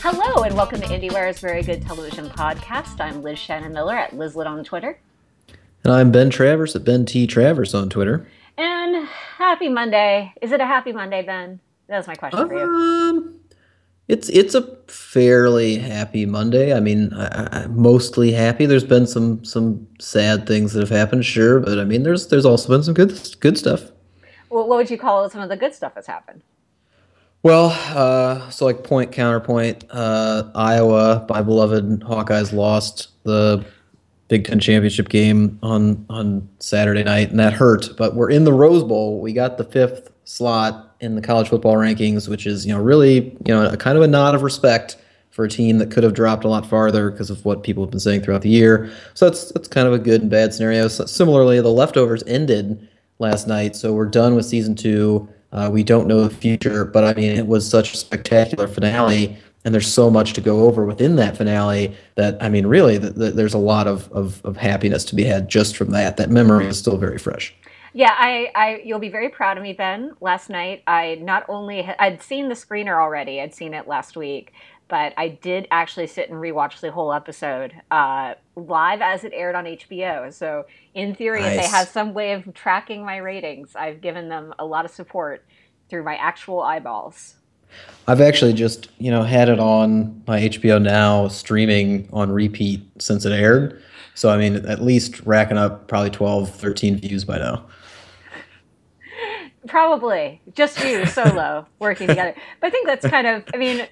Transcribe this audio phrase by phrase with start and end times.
[0.00, 2.98] Hello, and welcome to IndieWire's Very Good Television Podcast.
[2.98, 4.98] I'm Liz Shannon Miller at Lizlet on Twitter.
[5.84, 7.26] And I'm Ben Travers at Ben T.
[7.26, 8.26] Travers on Twitter.
[8.56, 9.06] And
[9.36, 10.32] happy Monday.
[10.40, 11.60] Is it a happy Monday, Ben?
[11.88, 12.62] That's my question for you.
[12.62, 13.38] Um,
[14.08, 16.74] it's it's a fairly happy Monday.
[16.74, 18.64] I mean, I, I, mostly happy.
[18.64, 22.46] There's been some some sad things that have happened, sure, but I mean, there's there's
[22.46, 23.91] also been some good good stuff.
[24.52, 26.42] What would you call some of the good stuff that's happened?
[27.42, 33.64] Well, uh, so like point counterpoint, uh, Iowa, my beloved Hawkeyes lost the
[34.28, 37.96] Big Ten championship game on on Saturday night, and that hurt.
[37.96, 39.20] But we're in the Rose Bowl.
[39.20, 43.36] We got the fifth slot in the college football rankings, which is you know really
[43.46, 44.98] you know a kind of a nod of respect
[45.30, 47.90] for a team that could have dropped a lot farther because of what people have
[47.90, 48.92] been saying throughout the year.
[49.14, 50.88] So that's that's kind of a good and bad scenario.
[50.88, 52.86] So similarly, the leftovers ended
[53.22, 55.26] last night, so we're done with season two.
[55.52, 59.38] Uh, we don't know the future, but I mean, it was such a spectacular finale,
[59.64, 63.30] and there's so much to go over within that finale that I mean, really, the,
[63.30, 66.18] there's a lot of, of, of happiness to be had just from that.
[66.18, 67.54] That memory is still very fresh.
[67.94, 70.12] Yeah, I, I, you'll be very proud of me, Ben.
[70.20, 74.52] Last night, I not only I'd seen the screener already, I'd seen it last week,
[74.88, 79.54] but I did actually sit and rewatch the whole episode uh, live as it aired
[79.54, 80.32] on HBO.
[80.32, 81.56] So, in theory, nice.
[81.56, 84.90] if they have some way of tracking my ratings, I've given them a lot of
[84.90, 85.44] support
[85.88, 87.36] through my actual eyeballs.
[88.06, 93.24] I've actually just, you know, had it on my HBO Now streaming on repeat since
[93.24, 93.82] it aired.
[94.14, 97.64] So, I mean, at least racking up probably 12, 13 views by now.
[99.66, 102.34] Probably just you solo working together.
[102.60, 103.86] But I think that's kind of, I mean,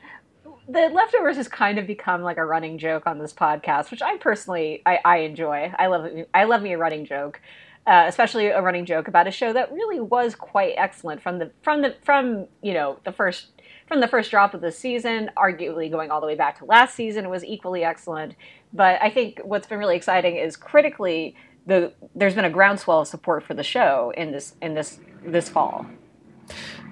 [0.73, 4.17] the leftovers has kind of become like a running joke on this podcast, which I
[4.19, 5.73] personally I, I enjoy.
[5.79, 7.41] I love I love me a running joke,
[7.87, 11.51] uh, especially a running joke about a show that really was quite excellent from the
[11.63, 13.49] from the from you know the first
[13.89, 16.95] from the first drop of the season, arguably going all the way back to last
[16.95, 18.37] season, it was equally excellent.
[18.73, 21.35] But I think what's been really exciting is critically
[21.67, 25.49] the there's been a groundswell of support for the show in this in this this
[25.49, 25.87] fall.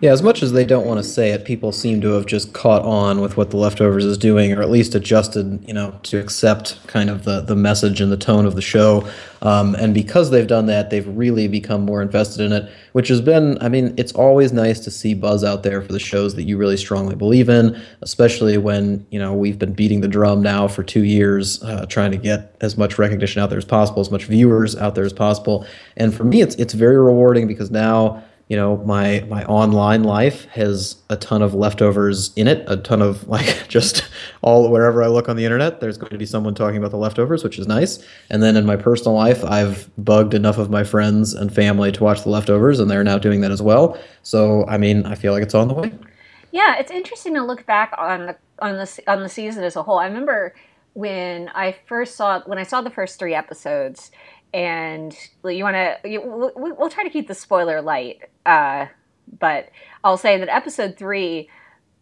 [0.00, 2.52] Yeah, as much as they don't want to say it, people seem to have just
[2.52, 6.20] caught on with what the leftovers is doing, or at least adjusted, you know, to
[6.20, 9.08] accept kind of the the message and the tone of the show.
[9.42, 13.20] Um, and because they've done that, they've really become more invested in it, which has
[13.20, 16.44] been, I mean, it's always nice to see buzz out there for the shows that
[16.44, 20.68] you really strongly believe in, especially when you know we've been beating the drum now
[20.68, 24.12] for two years, uh, trying to get as much recognition out there as possible, as
[24.12, 25.66] much viewers out there as possible.
[25.96, 30.46] And for me, it's it's very rewarding because now you know my my online life
[30.46, 34.08] has a ton of leftovers in it a ton of like just
[34.42, 36.96] all wherever i look on the internet there's going to be someone talking about the
[36.96, 38.04] leftovers which is nice.
[38.30, 42.02] And then in my personal life i've bugged enough of my friends and family to
[42.02, 43.98] watch the leftovers and they're now doing that as well.
[44.22, 45.92] So i mean i feel like it's on the way.
[46.50, 49.82] Yeah it's interesting to look back on the on the on the season as a
[49.82, 49.98] whole.
[49.98, 50.54] I remember
[50.94, 54.10] when i first saw when i saw the first three episodes
[54.54, 56.18] and you want to
[56.56, 58.86] we'll, try to keep the spoiler light uh,
[59.38, 59.68] but
[60.04, 61.48] i'll say that episode three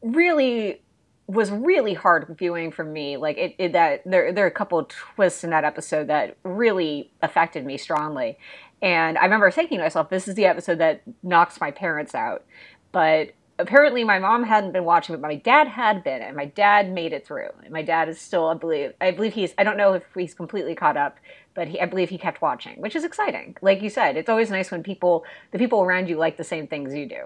[0.02, 0.80] really
[1.28, 3.16] was really hard viewing for me.
[3.16, 7.10] Like it, it that there, there are a couple twists in that episode that really
[7.22, 8.38] affected me strongly.
[8.82, 12.44] And i remember thinking to myself this is the episode that knocks my parents out.
[12.92, 16.92] But apparently my mom hadn't been watching but my dad had been and my dad
[16.92, 17.48] made it through.
[17.64, 20.34] And my dad is still i believe i believe he's i don't know if he's
[20.34, 21.18] completely caught up
[21.56, 23.56] but he, I believe he kept watching, which is exciting.
[23.62, 26.68] Like you said, it's always nice when people, the people around you, like the same
[26.68, 27.24] things you do.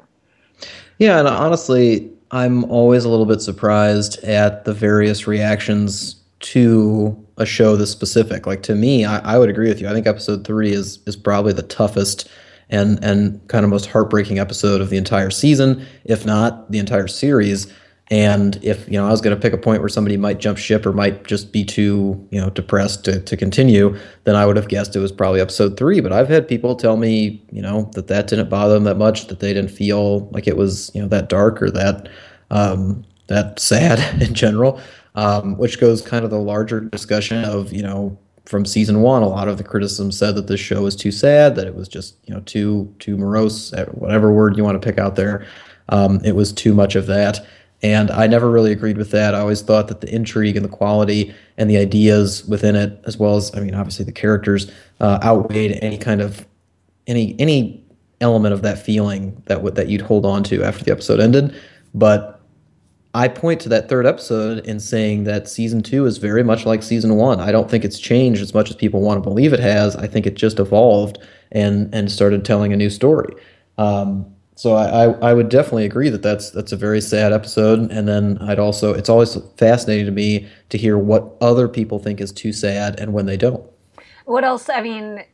[0.99, 7.45] Yeah, and honestly, I'm always a little bit surprised at the various reactions to a
[7.45, 8.47] show this specific.
[8.47, 9.89] Like to me, I, I would agree with you.
[9.89, 12.31] I think episode three is is probably the toughest
[12.69, 17.09] and and kind of most heartbreaking episode of the entire season, if not the entire
[17.09, 17.73] series.
[18.11, 20.59] And if you know I was going to pick a point where somebody might jump
[20.59, 24.57] ship or might just be too you know depressed to, to continue, then I would
[24.57, 26.01] have guessed it was probably episode three.
[26.01, 29.29] But I've had people tell me you know that that didn't bother them that much,
[29.29, 32.09] that they didn't feel like it was you know that dark or that
[32.51, 34.81] um, that sad in general,
[35.15, 39.29] um, which goes kind of the larger discussion of you know from season one, a
[39.29, 42.17] lot of the criticism said that this show was too sad, that it was just
[42.25, 45.47] you know too too morose, whatever word you want to pick out there.
[45.91, 47.47] Um, it was too much of that.
[47.83, 49.35] And I never really agreed with that.
[49.35, 53.17] I always thought that the intrigue and the quality and the ideas within it, as
[53.19, 56.47] well as, I mean, obviously the characters, uh, outweighed any kind of
[57.07, 57.83] any any
[58.21, 61.55] element of that feeling that would that you'd hold on to after the episode ended.
[61.95, 62.41] But
[63.15, 66.83] I point to that third episode in saying that season two is very much like
[66.83, 67.41] season one.
[67.41, 69.97] I don't think it's changed as much as people want to believe it has.
[69.97, 71.19] I think it just evolved
[71.51, 73.35] and and started telling a new story.
[73.79, 74.27] Um,
[74.61, 77.91] So I, I, I would definitely agree that that's that's a very sad episode.
[77.91, 82.21] And then I'd also it's always fascinating to me to hear what other people think
[82.21, 83.65] is too sad and when they don't.
[84.27, 84.69] What else?
[84.69, 85.25] I mean,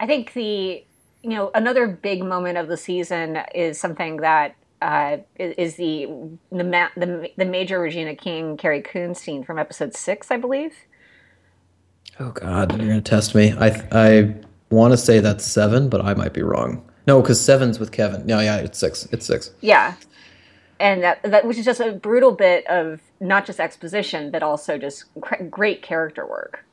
[0.00, 0.84] I think the
[1.22, 6.06] you know another big moment of the season is something that uh, is the
[6.52, 10.74] the, ma- the the major Regina King Carrie Coon scene from episode six, I believe.
[12.20, 13.54] Oh God, you're gonna test me.
[13.54, 14.34] I I
[14.68, 16.86] want to say that's seven, but I might be wrong.
[17.06, 18.26] No, because seven's with Kevin.
[18.26, 19.06] No, yeah, it's six.
[19.12, 19.50] It's six.
[19.60, 19.94] Yeah,
[20.80, 24.78] and that that which is just a brutal bit of not just exposition, but also
[24.78, 25.04] just
[25.50, 26.64] great character work.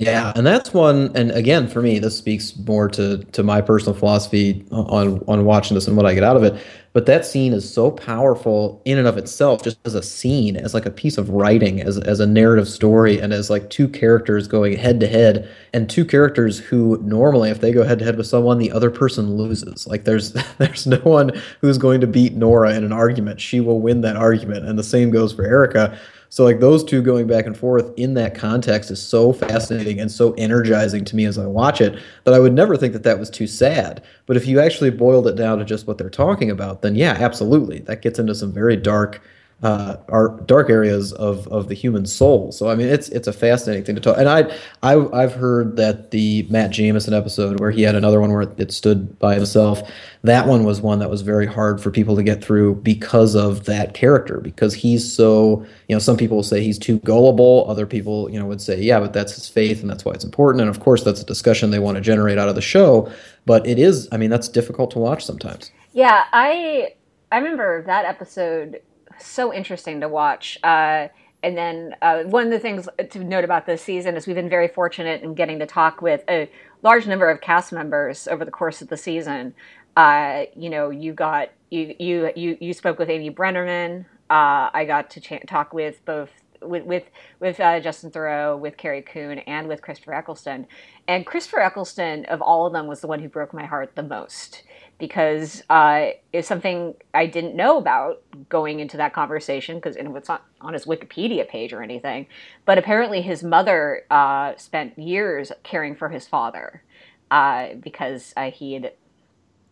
[0.00, 1.10] Yeah, and that's one.
[1.16, 5.74] And again, for me, this speaks more to to my personal philosophy on on watching
[5.74, 6.54] this and what I get out of it.
[6.92, 10.72] But that scene is so powerful in and of itself, just as a scene, as
[10.72, 14.46] like a piece of writing, as as a narrative story, and as like two characters
[14.46, 18.16] going head to head, and two characters who normally, if they go head to head
[18.16, 19.84] with someone, the other person loses.
[19.88, 23.40] Like there's there's no one who's going to beat Nora in an argument.
[23.40, 27.02] She will win that argument, and the same goes for Erika so like those two
[27.02, 31.24] going back and forth in that context is so fascinating and so energizing to me
[31.24, 34.02] as I watch it that I would never think that that was too sad.
[34.26, 37.16] But if you actually boiled it down to just what they're talking about, then yeah,
[37.18, 39.22] absolutely, that gets into some very dark
[39.62, 42.52] uh, are dark areas of, of the human soul.
[42.52, 44.16] So I mean, it's it's a fascinating thing to talk.
[44.16, 48.32] And I, I I've heard that the Matt Jamison episode where he had another one
[48.32, 49.90] where it stood by himself.
[50.22, 53.64] That one was one that was very hard for people to get through because of
[53.64, 54.38] that character.
[54.38, 57.66] Because he's so you know, some people will say he's too gullible.
[57.68, 60.24] Other people you know would say yeah, but that's his faith and that's why it's
[60.24, 60.60] important.
[60.60, 63.10] And of course, that's a discussion they want to generate out of the show.
[63.44, 65.72] But it is, I mean, that's difficult to watch sometimes.
[65.94, 66.94] Yeah, I
[67.32, 68.80] I remember that episode
[69.20, 70.58] so interesting to watch.
[70.62, 71.08] Uh,
[71.42, 74.48] and then uh, one of the things to note about this season is we've been
[74.48, 76.50] very fortunate in getting to talk with a
[76.82, 79.54] large number of cast members over the course of the season.
[79.96, 84.04] Uh, you know, you got you you you you spoke with Amy Brenneman.
[84.30, 86.30] Uh, I got to ch- talk with both
[86.60, 87.04] with with
[87.40, 90.66] with uh, Justin Theroux, with Carrie Coon, and with Christopher Eccleston.
[91.06, 94.02] And Christopher Eccleston, of all of them, was the one who broke my heart the
[94.02, 94.64] most
[94.98, 100.44] because uh, it's something I didn't know about going into that conversation because it's not
[100.60, 102.26] on his Wikipedia page or anything.
[102.64, 106.82] But apparently, his mother uh, spent years caring for his father
[107.30, 108.92] uh, because uh, he had,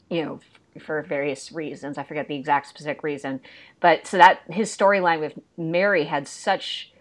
[0.08, 0.40] you know,
[0.78, 1.98] for various reasons.
[1.98, 3.40] I forget the exact specific reason,
[3.80, 6.92] but so that his storyline with Mary had such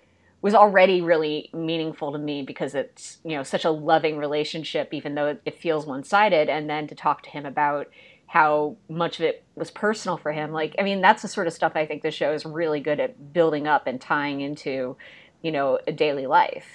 [0.41, 5.15] was already really meaningful to me because it's you know such a loving relationship even
[5.15, 7.87] though it, feels one-sided and then to talk to him about
[8.27, 10.51] how much of it was personal for him.
[10.51, 12.99] Like, I mean, that's the sort of stuff I think the show is really good
[12.99, 14.97] at building up and tying into,
[15.41, 16.65] you know, a daily life.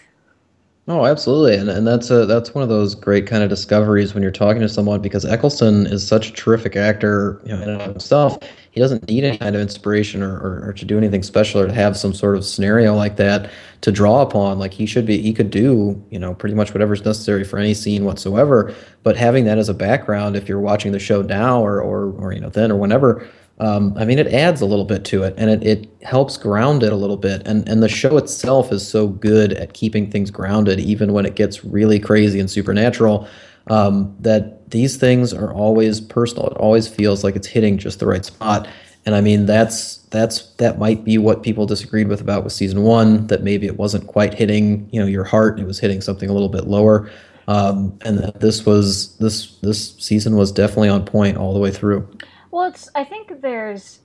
[0.91, 4.25] Oh, absolutely, and and that's a that's one of those great kind of discoveries when
[4.25, 7.81] you're talking to someone because Eccleston is such a terrific actor, you know, in and
[7.81, 8.41] of himself.
[8.73, 11.69] He doesn't need any kind of inspiration or, or, or, to do anything special or
[11.69, 13.53] to have some sort of scenario like that
[13.83, 14.59] to draw upon.
[14.59, 17.75] Like he should be, he could do, you know, pretty much whatever's necessary for any
[17.75, 18.75] scene whatsoever.
[19.05, 22.33] But having that as a background, if you're watching the show now or or, or
[22.33, 23.29] you know then or whenever,
[23.61, 26.83] um, I mean, it adds a little bit to it, and it, it helps ground
[26.83, 27.47] it a little bit.
[27.47, 31.35] And and the show itself is so good at keeping things grounded, even when it
[31.35, 33.29] gets really crazy and supernatural.
[33.67, 36.49] Um, that these things are always personal.
[36.49, 38.67] It always feels like it's hitting just the right spot.
[39.05, 42.83] And I mean, that's that's that might be what people disagreed with about with season
[42.83, 43.27] one.
[43.27, 45.61] That maybe it wasn't quite hitting, you know, your heart.
[45.61, 47.11] It was hitting something a little bit lower.
[47.47, 52.09] Um, and this was this this season was definitely on point all the way through.
[52.51, 52.89] Well, it's.
[52.95, 54.01] I think there's,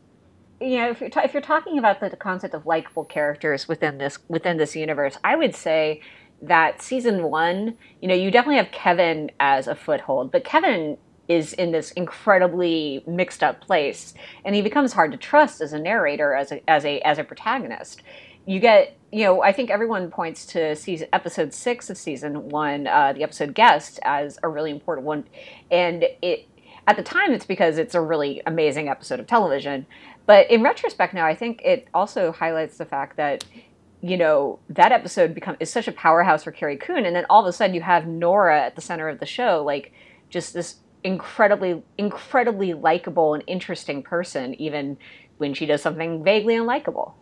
[0.61, 3.97] you know, if you're ta- if you're talking about the, concept of likable characters within
[3.97, 6.01] this within this universe, I would say
[6.41, 10.97] that season one, you know, you definitely have Kevin as a foothold, but Kevin
[11.27, 15.79] is in this incredibly mixed up place, and he becomes hard to trust as a
[15.79, 18.03] narrator, as a as a as a protagonist.
[18.47, 22.85] You get, you know, I think everyone points to season episode six of season one,
[22.85, 25.23] uh, the episode guest, as a really important one,
[25.71, 26.47] and it
[26.87, 29.85] at the time it's because it's a really amazing episode of television.
[30.25, 33.45] But in retrospect now i think it also highlights the fact that
[34.01, 37.05] you know that episode become is such a powerhouse for carrie coon.
[37.05, 39.63] And then all of a sudden you have nora at the center of the show
[39.63, 39.91] like
[40.29, 44.97] just this incredibly incredibly likable and interesting person even
[45.37, 47.13] when she does something vaguely unlikable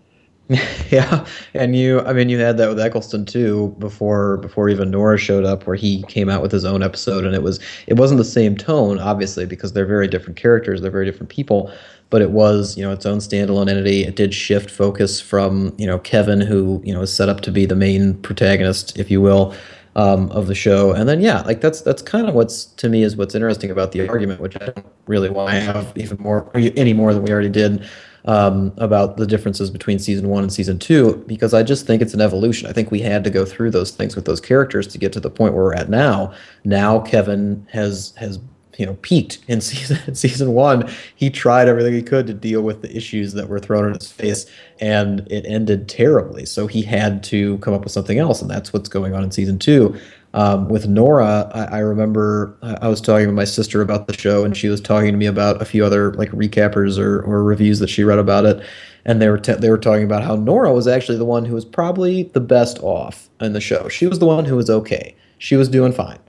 [0.89, 5.17] yeah, and you, I mean, you had that with Eccleston too before before even Nora
[5.17, 8.17] showed up, where he came out with his own episode, and it was it wasn't
[8.17, 11.71] the same tone, obviously, because they're very different characters, they're very different people,
[12.09, 14.03] but it was you know its own standalone entity.
[14.03, 17.51] It did shift focus from you know Kevin, who you know is set up to
[17.51, 19.55] be the main protagonist, if you will,
[19.95, 20.91] um, of the show.
[20.91, 23.91] And then yeah, like that's that's kind of what's to me is what's interesting about
[23.91, 27.31] the argument, which I don't really want to have even more any more than we
[27.31, 27.87] already did
[28.25, 32.13] um, about the differences between season one and season two, because I just think it's
[32.13, 32.69] an evolution.
[32.69, 35.19] I think we had to go through those things with those characters to get to
[35.19, 36.33] the point where we're at now.
[36.63, 38.39] Now Kevin has has
[38.77, 40.89] you know peaked in season season one.
[41.15, 44.11] He tried everything he could to deal with the issues that were thrown in his
[44.11, 44.45] face,
[44.79, 46.45] and it ended terribly.
[46.45, 49.31] So he had to come up with something else, and that's what's going on in
[49.31, 49.99] season two.
[50.35, 54.43] Um, with Nora, I, I, remember I was talking with my sister about the show,
[54.43, 57.77] and she was talking to me about a few other like recappers or, or reviews
[57.79, 58.65] that she read about it,
[59.05, 61.53] and they were te- they were talking about how Nora was actually the one who
[61.53, 63.87] was probably the best off in the show.
[63.89, 65.15] She was the one who was okay.
[65.37, 66.19] She was doing fine.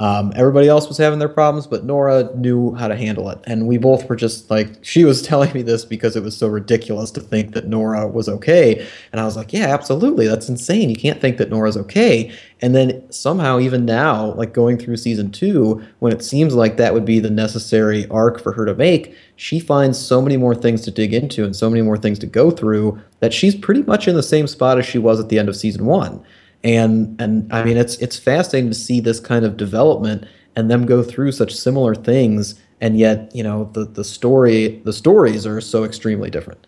[0.00, 3.38] Um, everybody else was having their problems, but Nora knew how to handle it.
[3.44, 6.48] And we both were just like, she was telling me this because it was so
[6.48, 8.86] ridiculous to think that Nora was okay.
[9.12, 10.26] And I was like, yeah, absolutely.
[10.26, 10.88] That's insane.
[10.88, 12.32] You can't think that Nora's okay.
[12.62, 16.94] And then somehow, even now, like going through season two, when it seems like that
[16.94, 20.80] would be the necessary arc for her to make, she finds so many more things
[20.82, 24.08] to dig into and so many more things to go through that she's pretty much
[24.08, 26.22] in the same spot as she was at the end of season one
[26.62, 30.26] and and I mean it's it's fascinating to see this kind of development
[30.56, 34.92] and them go through such similar things, and yet you know the the story the
[34.92, 36.66] stories are so extremely different.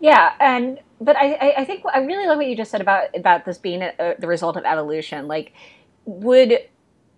[0.00, 3.44] Yeah, and but I I think I really love what you just said about about
[3.44, 5.26] this being a, the result of evolution.
[5.26, 5.52] Like,
[6.04, 6.58] would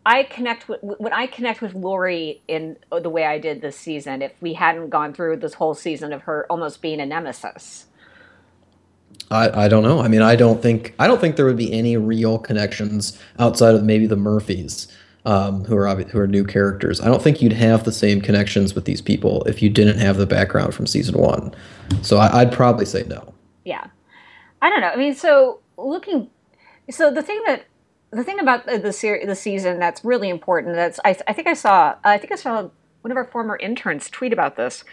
[0.06, 4.22] I connect with would I connect with Laurie in the way I did this season
[4.22, 7.86] if we hadn't gone through this whole season of her almost being a nemesis?
[9.30, 10.00] I, I don't know.
[10.00, 13.74] I mean, I don't think I don't think there would be any real connections outside
[13.74, 14.88] of maybe the Murphys,
[15.24, 17.00] um, who are who are new characters.
[17.00, 20.16] I don't think you'd have the same connections with these people if you didn't have
[20.16, 21.54] the background from season one.
[22.02, 23.34] So I, I'd probably say no.
[23.64, 23.88] Yeah,
[24.62, 24.90] I don't know.
[24.90, 26.30] I mean, so looking,
[26.88, 27.66] so the thing that
[28.12, 30.76] the thing about the the, the season that's really important.
[30.76, 32.68] That's I, I think I saw I think I saw
[33.02, 34.84] one of our former interns tweet about this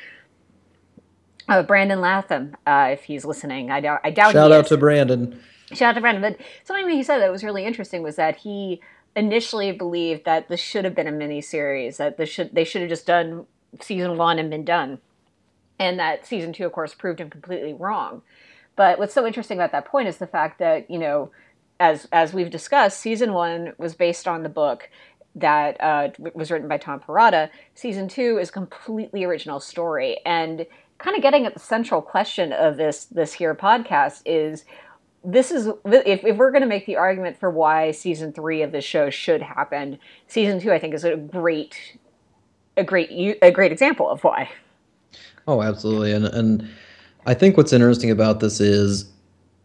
[1.48, 3.72] uh, Brandon Latham, uh, if he's listening.
[3.72, 4.02] I doubt.
[4.04, 4.34] I doubt.
[4.34, 4.70] Shout out is.
[4.70, 5.40] to Brandon.
[5.72, 6.22] Shout out to Brandon.
[6.22, 8.82] But something that he said that was really interesting was that he
[9.16, 11.98] initially believed that this should have been a mini series.
[11.98, 13.46] That this should they should have just done
[13.82, 15.00] season one and been done,
[15.80, 18.22] and that season two, of course, proved him completely wrong.
[18.76, 21.32] But what's so interesting about that point is the fact that you know,
[21.80, 24.90] as as we've discussed, season one was based on the book
[25.36, 27.50] that uh, was written by Tom Perrotta.
[27.74, 30.66] Season two is completely original story, and
[31.04, 34.64] kind of getting at the central question of this this here podcast is
[35.26, 38.72] this is if, if we're going to make the argument for why season three of
[38.72, 41.98] the show should happen season two i think is a great
[42.78, 44.50] a great a great example of why.
[45.48, 46.12] Oh absolutely.
[46.12, 46.70] And and
[47.26, 49.12] i think what's interesting about this is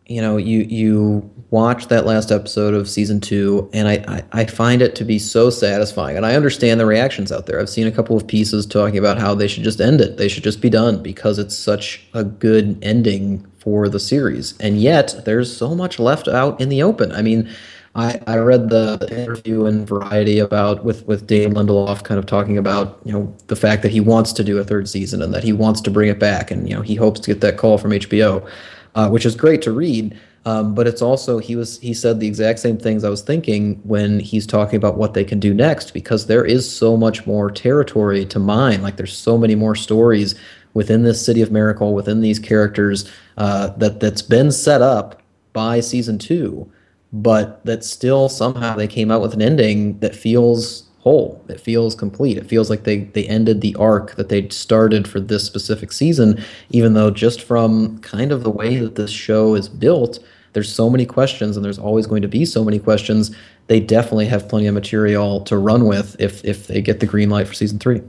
[0.09, 4.45] you know, you you watch that last episode of season two, and I, I, I
[4.47, 6.17] find it to be so satisfying.
[6.17, 7.61] And I understand the reactions out there.
[7.61, 10.17] I've seen a couple of pieces talking about how they should just end it.
[10.17, 14.59] They should just be done because it's such a good ending for the series.
[14.59, 17.13] And yet, there's so much left out in the open.
[17.13, 17.51] I mean,
[17.95, 22.57] I, I read the interview in Variety about with with Dave Lindelof, kind of talking
[22.57, 25.45] about you know the fact that he wants to do a third season and that
[25.45, 27.77] he wants to bring it back, and you know he hopes to get that call
[27.77, 28.49] from HBO
[28.95, 30.19] uh, which is great to read.
[30.45, 33.81] Um, but it's also he was he said the exact same things I was thinking
[33.85, 37.51] when he's talking about what they can do next because there is so much more
[37.51, 38.81] territory to mine.
[38.81, 40.35] Like there's so many more stories
[40.75, 45.21] within this city of miracle, within these characters uh, that that's been set up
[45.53, 46.71] by season two,
[47.13, 51.43] but that still somehow they came out with an ending that feels whole.
[51.49, 52.37] It feels complete.
[52.37, 56.45] It feels like they they ended the arc that they started for this specific season,
[56.69, 60.19] even though just from kind of the way that this show is built,
[60.53, 63.35] there's so many questions and there's always going to be so many questions.
[63.69, 67.31] They definitely have plenty of material to run with if if they get the green
[67.31, 68.03] light for season three.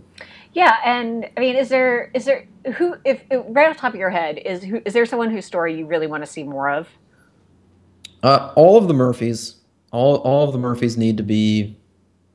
[0.51, 3.93] Yeah, and I mean, is there is there who if, if right off the top
[3.93, 6.43] of your head is who is there someone whose story you really want to see
[6.43, 6.89] more of?
[8.23, 9.55] Uh, all of the Murphys,
[9.93, 11.78] all all of the Murphys need to be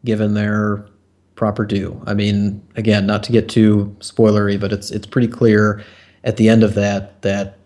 [0.04, 0.86] given their
[1.34, 2.00] proper due.
[2.06, 5.82] I mean, again, not to get too spoilery, but it's it's pretty clear
[6.22, 7.58] at the end of that that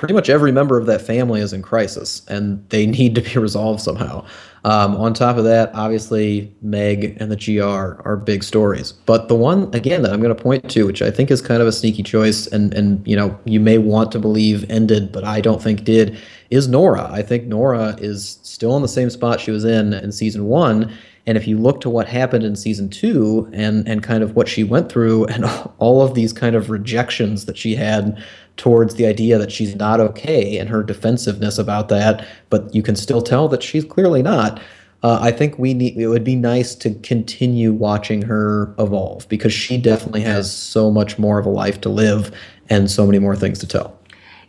[0.00, 3.38] pretty much every member of that family is in crisis and they need to be
[3.38, 4.24] resolved somehow.
[4.64, 8.92] Um, on top of that, obviously, Meg and the GR are big stories.
[8.92, 11.62] But the one again that I'm going to point to, which I think is kind
[11.62, 15.24] of a sneaky choice, and and you know you may want to believe ended, but
[15.24, 16.18] I don't think did,
[16.50, 17.08] is Nora.
[17.10, 20.92] I think Nora is still in the same spot she was in in season one,
[21.30, 24.48] and if you look to what happened in season two and, and kind of what
[24.48, 25.44] she went through and
[25.78, 28.20] all of these kind of rejections that she had
[28.56, 32.96] towards the idea that she's not okay and her defensiveness about that, but you can
[32.96, 34.60] still tell that she's clearly not.
[35.04, 35.96] uh, I think we need.
[35.96, 41.16] It would be nice to continue watching her evolve because she definitely has so much
[41.16, 42.36] more of a life to live
[42.68, 43.99] and so many more things to tell.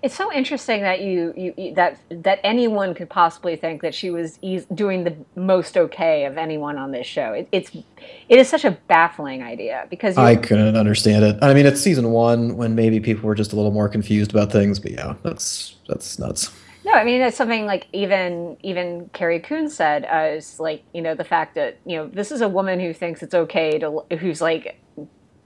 [0.04, 4.40] It's so interesting that you, you, that that anyone could possibly think that she was
[4.74, 7.34] doing the most okay of anyone on this show.
[7.34, 11.38] It, it's it is such a baffling idea because I couldn't understand it.
[11.44, 14.52] I mean, it's season one when maybe people were just a little more confused about
[14.52, 16.52] things, but yeah, that's that's nuts.
[16.84, 21.02] No, I mean it's something like even even Carrie Coon said uh, as like you
[21.02, 24.04] know the fact that you know this is a woman who thinks it's okay to
[24.18, 24.80] who's like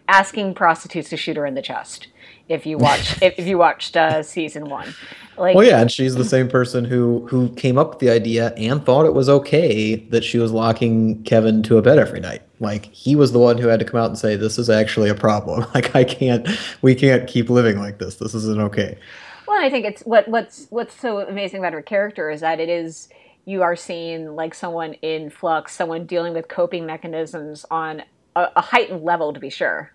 [0.07, 2.07] asking prostitutes to shoot her in the chest
[2.47, 4.93] if you watch if, if you watched uh, season one.
[5.37, 8.53] Like, well, yeah, and she's the same person who who came up with the idea
[8.55, 12.41] and thought it was okay that she was locking Kevin to a bed every night.
[12.59, 15.09] Like he was the one who had to come out and say, "This is actually
[15.09, 15.65] a problem.
[15.75, 16.47] Like I can't,
[16.81, 18.15] we can't keep living like this.
[18.15, 18.97] This isn't okay."
[19.47, 22.69] Well, I think it's what what's what's so amazing about her character is that it
[22.69, 23.09] is
[23.45, 28.03] you are seeing like someone in flux, someone dealing with coping mechanisms on
[28.35, 29.91] a, a heightened level, to be sure.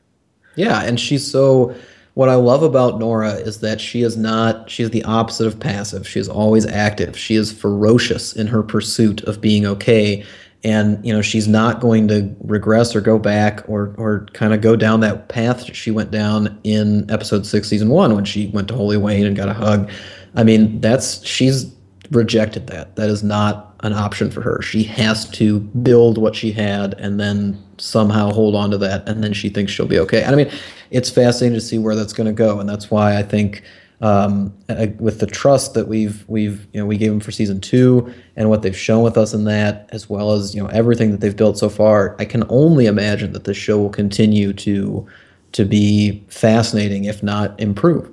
[0.55, 1.75] Yeah, and she's so
[2.21, 5.59] what I love about Nora is that she is not, she is the opposite of
[5.59, 6.07] passive.
[6.07, 7.17] She is always active.
[7.17, 10.23] She is ferocious in her pursuit of being okay.
[10.63, 14.61] And, you know, she's not going to regress or go back or, or kind of
[14.61, 18.69] go down that path she went down in episode six, season one, when she went
[18.69, 19.91] to Holy Wayne and got a hug.
[20.35, 21.75] I mean, that's, she's
[22.11, 22.97] rejected that.
[22.97, 24.61] That is not an option for her.
[24.63, 29.23] She has to build what she had and then somehow hold on to that, and
[29.25, 30.23] then she thinks she'll be okay.
[30.23, 30.53] And I mean,
[30.91, 33.63] it's fascinating to see where that's going to go, and that's why I think
[34.03, 34.53] um,
[34.99, 38.49] with the trust that we've we've you know we gave them for season two and
[38.49, 41.37] what they've shown with us in that, as well as you know everything that they've
[41.37, 45.07] built so far, I can only imagine that this show will continue to
[45.53, 48.11] to be fascinating, if not improve.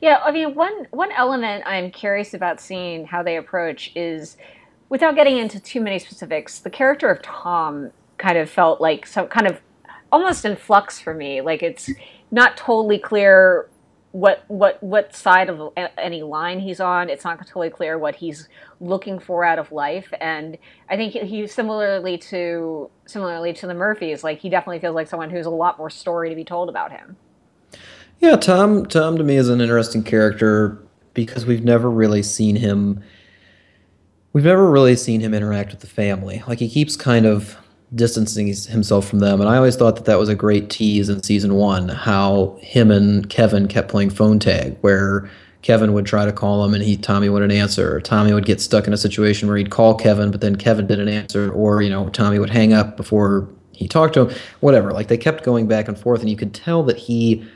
[0.00, 4.36] Yeah, I mean, one one element I'm curious about seeing how they approach is,
[4.88, 9.28] without getting into too many specifics, the character of Tom kind of felt like some
[9.28, 9.60] kind of
[10.12, 11.40] almost in flux for me.
[11.40, 11.90] Like it's
[12.30, 13.68] not totally clear
[14.12, 17.10] what what what side of any line he's on.
[17.10, 18.48] It's not totally clear what he's
[18.80, 20.12] looking for out of life.
[20.20, 20.58] And
[20.88, 25.30] I think he similarly to similarly to the Murphys, like he definitely feels like someone
[25.30, 27.16] who's a lot more story to be told about him.
[28.20, 28.86] Yeah, Tom.
[28.86, 30.78] Tom to me is an interesting character
[31.14, 33.02] because we've never really seen him.
[34.32, 36.42] We've never really seen him interact with the family.
[36.46, 37.56] Like he keeps kind of
[37.94, 41.22] distancing himself from them, and I always thought that that was a great tease in
[41.22, 41.88] season one.
[41.88, 45.30] How him and Kevin kept playing phone tag, where
[45.62, 47.96] Kevin would try to call him and he Tommy wouldn't answer.
[47.96, 50.86] Or Tommy would get stuck in a situation where he'd call Kevin, but then Kevin
[50.86, 54.38] didn't answer, or you know Tommy would hang up before he talked to him.
[54.60, 54.92] Whatever.
[54.92, 57.46] Like they kept going back and forth, and you could tell that he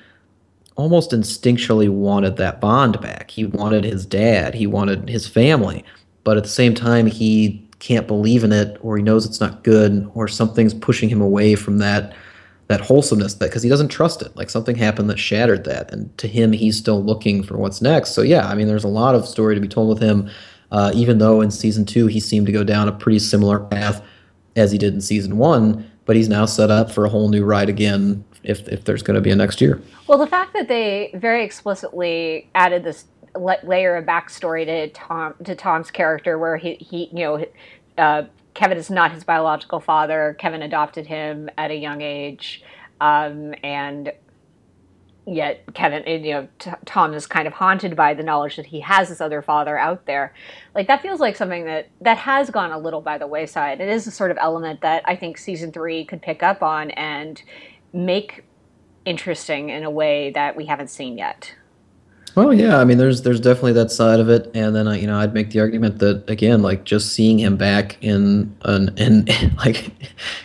[0.77, 3.31] almost instinctually wanted that bond back.
[3.31, 5.85] He wanted his dad, he wanted his family,
[6.25, 9.65] but at the same time, he can't believe in it, or he knows it's not
[9.65, 12.15] good, or something's pushing him away from that
[12.69, 14.35] that wholesomeness that because he doesn't trust it.
[14.35, 18.13] Like something happened that shattered that and to him he's still looking for what's next.
[18.13, 20.31] So yeah i mean there's a lot of story to be told with him.
[20.71, 24.03] Uh, even though in season two he seemed to go down a pretty similar path
[24.57, 27.45] as he did in season one but he's now set up for a whole new
[27.45, 29.81] ride again if if there's going to be a next year.
[30.07, 35.55] Well, the fact that they very explicitly added this layer of backstory to Tom to
[35.55, 37.47] Tom's character, where he he you know.
[37.99, 38.25] Uh,
[38.55, 40.37] Kevin is not his biological father.
[40.39, 42.63] Kevin adopted him at a young age,
[43.01, 44.13] um, and
[45.27, 48.81] yet Kevin, you know, t- Tom is kind of haunted by the knowledge that he
[48.81, 50.35] has this other father out there.
[50.75, 53.81] Like that feels like something that that has gone a little by the wayside.
[53.81, 56.91] It is a sort of element that I think season three could pick up on
[56.93, 57.41] and
[57.93, 58.45] make
[59.05, 61.55] interesting in a way that we haven't seen yet.
[62.35, 65.07] Well, yeah, I mean, there's there's definitely that side of it, and then I, you
[65.07, 69.27] know, I'd make the argument that again, like just seeing him back in an in
[69.59, 69.93] like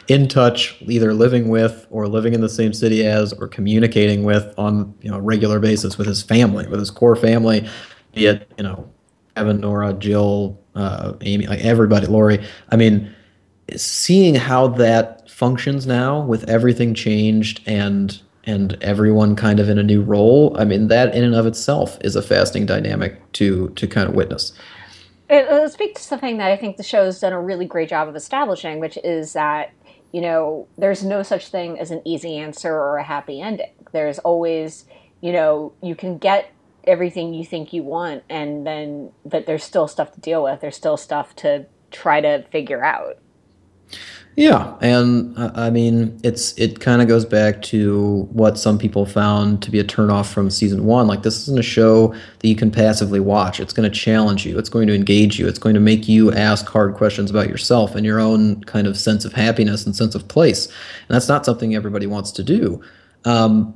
[0.09, 4.53] in touch, either living with or living in the same city as, or communicating with
[4.57, 7.65] on you know regular basis with his family, with his core family,
[8.13, 8.89] be it you know,
[9.37, 12.45] Evan, Nora, Jill, uh, Amy, like everybody, Laurie.
[12.69, 13.15] I mean,
[13.77, 19.83] seeing how that functions now with everything changed and and everyone kind of in a
[19.83, 23.87] new role i mean that in and of itself is a fascinating dynamic to to
[23.87, 24.53] kind of witness.
[25.29, 27.41] Uh, uh, it, it speaks to something that i think the show has done a
[27.41, 29.71] really great job of establishing which is that
[30.11, 33.71] you know there's no such thing as an easy answer or a happy ending.
[33.91, 34.85] There's always
[35.21, 36.51] you know you can get
[36.85, 40.61] everything you think you want and then but there's still stuff to deal with.
[40.61, 43.17] There's still stuff to try to figure out
[44.37, 49.07] Yeah, and uh, I mean, it's it kind of goes back to what some people
[49.07, 51.07] found to be a turnoff from season one.
[51.07, 53.59] Like this isn't a show that you can passively watch.
[53.59, 54.59] It's going to challenge you.
[54.59, 55.47] It's going to engage you.
[55.47, 58.95] It's going to make you ask hard questions about yourself and your own kind of
[58.95, 60.67] sense of happiness and sense of place.
[60.67, 62.79] And that's not something everybody wants to do.
[63.25, 63.73] Um,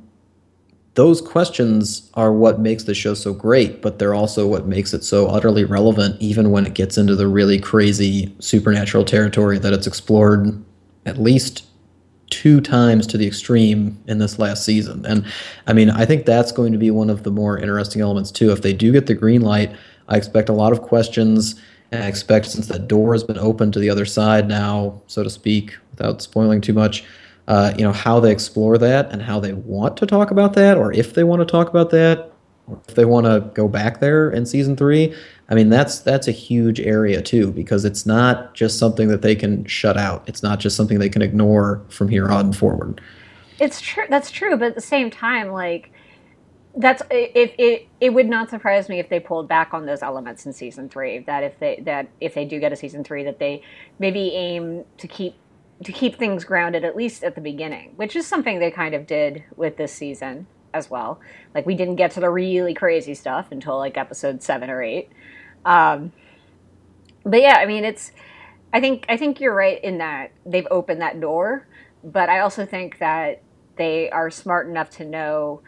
[0.94, 5.02] those questions are what makes the show so great, but they're also what makes it
[5.02, 9.86] so utterly relevant, even when it gets into the really crazy supernatural territory that it's
[9.86, 10.62] explored
[11.06, 11.64] at least
[12.28, 15.04] two times to the extreme in this last season.
[15.06, 15.24] And
[15.66, 18.52] I mean, I think that's going to be one of the more interesting elements too.
[18.52, 19.74] If they do get the green light,
[20.08, 21.60] I expect a lot of questions.
[21.90, 25.22] And I expect since that door has been opened to the other side now, so
[25.22, 27.04] to speak, without spoiling too much,
[27.48, 30.76] uh, you know how they explore that and how they want to talk about that,
[30.76, 32.32] or if they want to talk about that,
[32.66, 35.14] or if they want to go back there in season three.
[35.48, 39.34] I mean, that's that's a huge area too because it's not just something that they
[39.34, 40.26] can shut out.
[40.26, 43.00] It's not just something they can ignore from here on forward.
[43.58, 44.04] It's true.
[44.08, 45.92] That's true, but at the same time, like
[46.74, 50.46] that's if it it would not surprise me if they pulled back on those elements
[50.46, 51.18] in season three.
[51.18, 53.62] That if they that if they do get a season three, that they
[53.98, 55.34] maybe aim to keep
[55.84, 59.06] to keep things grounded at least at the beginning, which is something they kind of
[59.06, 61.20] did with this season as well.
[61.54, 65.10] Like we didn't get to the really crazy stuff until like episode seven or eight.
[65.64, 66.12] Um,
[67.24, 68.12] but yeah, I mean, it's.
[68.74, 71.66] I think I think you're right in that they've opened that door,
[72.02, 73.42] but I also think that
[73.76, 75.60] they are smart enough to know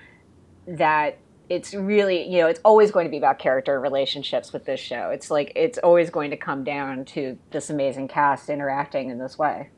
[0.66, 1.18] that
[1.50, 5.10] it's really you know it's always going to be about character relationships with this show.
[5.10, 9.38] It's like it's always going to come down to this amazing cast interacting in this
[9.38, 9.68] way.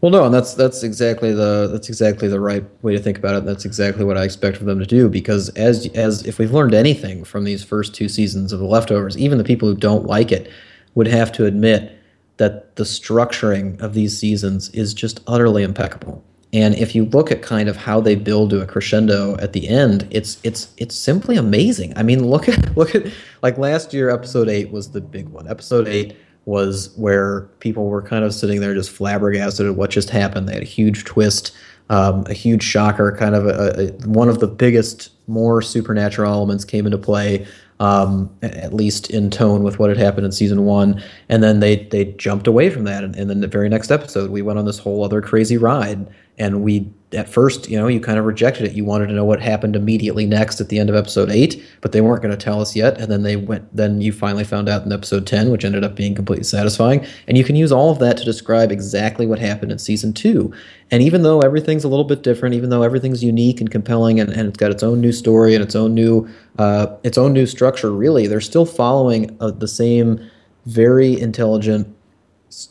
[0.00, 3.34] Well, no, and that's that's exactly the that's exactly the right way to think about
[3.34, 3.44] it.
[3.44, 5.10] That's exactly what I expect for them to do.
[5.10, 9.18] Because as as if we've learned anything from these first two seasons of The Leftovers,
[9.18, 10.50] even the people who don't like it
[10.94, 11.96] would have to admit
[12.38, 16.24] that the structuring of these seasons is just utterly impeccable.
[16.52, 19.68] And if you look at kind of how they build to a crescendo at the
[19.68, 21.92] end, it's it's it's simply amazing.
[21.96, 23.06] I mean, look at look at
[23.42, 25.46] like last year, episode eight was the big one.
[25.46, 26.16] Episode eight
[26.50, 30.48] was where people were kind of sitting there just flabbergasted at what just happened.
[30.48, 31.52] They had a huge twist,
[31.88, 36.64] um, a huge shocker, kind of a, a, one of the biggest, more supernatural elements
[36.64, 37.46] came into play.
[37.78, 41.76] Um, at least in tone with what had happened in season one, and then they
[41.90, 44.66] they jumped away from that, and, and then the very next episode, we went on
[44.66, 48.66] this whole other crazy ride, and we at first, you know, you kind of rejected
[48.66, 48.72] it.
[48.72, 51.92] You wanted to know what happened immediately next at the end of episode eight, but
[51.92, 52.98] they weren't going to tell us yet.
[52.98, 53.74] And then they went.
[53.74, 57.04] Then you finally found out in episode ten, which ended up being completely satisfying.
[57.26, 60.52] And you can use all of that to describe exactly what happened in season two.
[60.92, 64.30] And even though everything's a little bit different, even though everything's unique and compelling, and,
[64.30, 67.46] and it's got its own new story and its own new, uh, its own new
[67.46, 70.30] structure, really, they're still following uh, the same
[70.66, 71.96] very intelligent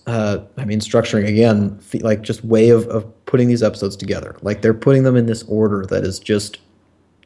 [0.08, 4.36] uh, I mean, structuring again, like just way of, of putting these episodes together.
[4.42, 6.60] Like they're putting them in this order that is just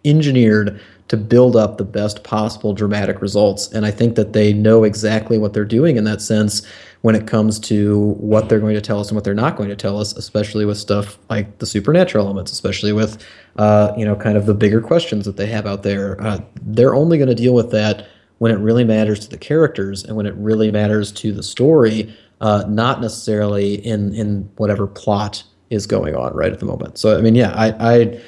[0.06, 3.72] engineered to build up the best possible dramatic results.
[3.72, 6.66] And I think that they know exactly what they're doing in that sense
[7.02, 9.70] when it comes to what they're going to tell us and what they're not going
[9.70, 13.24] to tell us, especially with stuff like the supernatural elements, especially with,
[13.58, 16.22] uh, you know, kind of the bigger questions that they have out there.
[16.22, 20.04] Uh, they're only going to deal with that when it really matters to the characters
[20.04, 22.14] and when it really matters to the story
[22.44, 26.98] uh, not necessarily in in whatever plot is going on right at the moment.
[26.98, 28.22] So I mean, yeah, I, I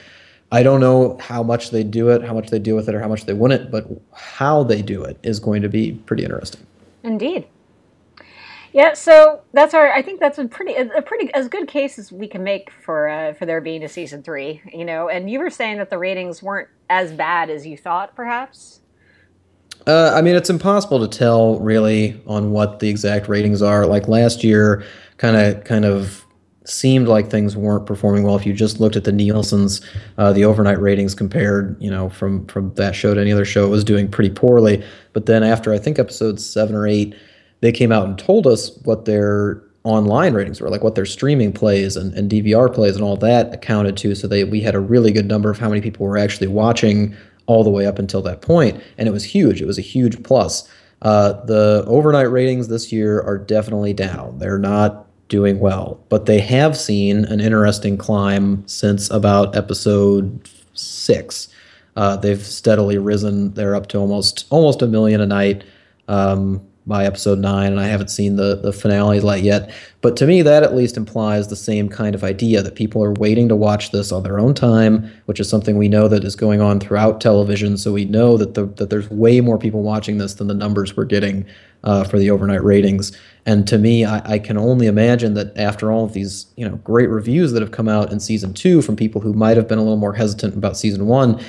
[0.53, 3.01] I don't know how much they do it, how much they deal with it, or
[3.01, 6.65] how much they wouldn't, but how they do it is going to be pretty interesting.
[7.03, 7.45] Indeed.
[8.71, 9.91] Yeah, so that's our.
[9.91, 13.09] I think that's a pretty, a pretty as good case as we can make for
[13.09, 14.61] uh, for there being a season three.
[14.73, 18.15] You know, and you were saying that the ratings weren't as bad as you thought,
[18.15, 18.79] perhaps.
[19.87, 23.85] Uh, I mean, it's impossible to tell really on what the exact ratings are.
[23.85, 24.83] Like last year,
[25.17, 26.25] kind of, kind of
[26.65, 28.35] seemed like things weren't performing well.
[28.35, 29.81] If you just looked at the Nielsen's,
[30.17, 33.65] uh, the overnight ratings compared, you know, from from that show to any other show,
[33.65, 34.83] it was doing pretty poorly.
[35.13, 37.15] But then after I think episode seven or eight,
[37.61, 41.53] they came out and told us what their online ratings were, like what their streaming
[41.53, 44.15] plays and, and DVR plays and all that accounted to.
[44.15, 47.15] So they we had a really good number of how many people were actually watching
[47.47, 49.61] all the way up until that point, and it was huge.
[49.61, 50.69] It was a huge plus.
[51.01, 54.39] Uh, the overnight ratings this year are definitely down.
[54.39, 61.47] They're not doing well, but they have seen an interesting climb since about episode six.
[61.95, 63.53] Uh, they've steadily risen.
[63.53, 65.63] They're up to almost almost a million a night.
[66.07, 69.71] Um, by episode nine, and I haven't seen the the finale light yet.
[70.01, 73.13] But to me, that at least implies the same kind of idea that people are
[73.13, 76.35] waiting to watch this on their own time, which is something we know that is
[76.35, 77.77] going on throughout television.
[77.77, 80.95] So we know that the that there's way more people watching this than the numbers
[80.95, 81.45] we're getting
[81.85, 83.17] uh, for the overnight ratings.
[83.45, 86.77] And to me, I, I, can only imagine that after all of these, you know,
[86.77, 89.77] great reviews that have come out in season two from people who might have been
[89.77, 91.39] a little more hesitant about season one,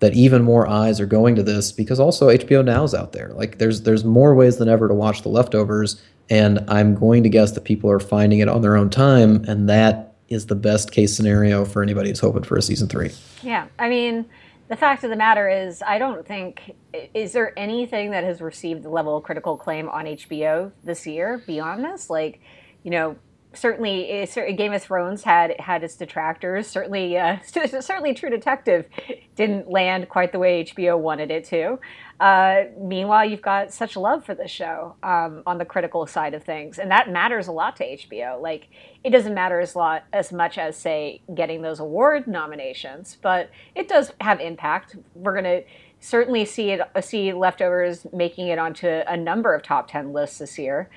[0.00, 3.32] that even more eyes are going to this because also HBO Now's out there.
[3.34, 7.28] Like there's there's more ways than ever to watch the leftovers, and I'm going to
[7.28, 10.92] guess that people are finding it on their own time, and that is the best
[10.92, 13.10] case scenario for anybody who's hoping for a season three.
[13.42, 14.24] Yeah, I mean,
[14.68, 16.74] the fact of the matter is, I don't think
[17.14, 21.42] is there anything that has received the level of critical acclaim on HBO this year
[21.46, 22.40] beyond this, like.
[22.82, 23.16] You know,
[23.52, 26.66] certainly Game of Thrones had had its detractors.
[26.66, 28.86] Certainly, uh, certainly True Detective
[29.34, 31.78] didn't land quite the way HBO wanted it to.
[32.20, 36.44] Uh, meanwhile, you've got such love for the show um, on the critical side of
[36.44, 38.40] things, and that matters a lot to HBO.
[38.40, 38.68] Like,
[39.02, 43.88] it doesn't matter as lot as much as say getting those award nominations, but it
[43.88, 44.96] does have impact.
[45.14, 45.62] We're gonna
[45.98, 50.58] certainly see it see leftovers making it onto a number of top ten lists this
[50.58, 50.88] year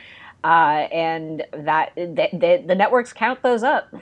[0.44, 3.94] uh, and that the, the networks count those up.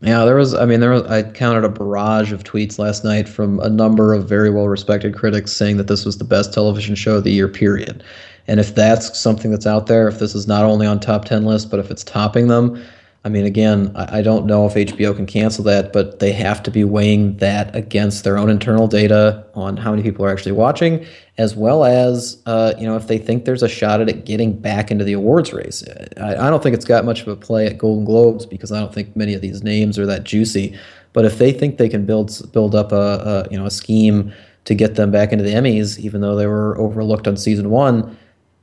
[0.00, 0.54] Yeah, there was.
[0.54, 1.02] I mean, there was.
[1.02, 5.52] I counted a barrage of tweets last night from a number of very well-respected critics
[5.52, 7.48] saying that this was the best television show of the year.
[7.48, 8.04] Period.
[8.46, 11.44] And if that's something that's out there, if this is not only on top ten
[11.44, 12.80] lists, but if it's topping them,
[13.24, 16.70] I mean, again, I, don't know if HBO can cancel that, but they have to
[16.70, 21.04] be weighing that against their own internal data on how many people are actually watching,
[21.36, 24.52] as well as, uh, you know, if they think there's a shot at it getting
[24.52, 25.84] back into the awards race.
[26.16, 28.78] I, I don't think it's got much of a play at Golden Globes because I
[28.78, 30.78] don't think many of these names are that juicy.
[31.12, 34.32] But if they think they can build build up a, a you know a scheme
[34.66, 38.16] to get them back into the Emmys, even though they were overlooked on season one,